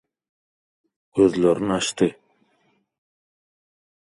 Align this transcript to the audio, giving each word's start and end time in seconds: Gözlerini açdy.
Gözlerini 1.17 1.71
açdy. 1.75 2.11